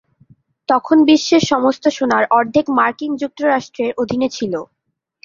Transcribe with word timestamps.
তখন 0.69 0.97
বিশ্বের 1.09 1.43
সমস্ত 1.51 1.83
সোনার 1.89 2.23
অর্ধেক 2.31 2.65
মার্কিন 2.77 3.11
যুক্তরাষ্ট্রের 3.21 3.91
অধীনে 3.97 4.27
ছিল। 4.37 4.53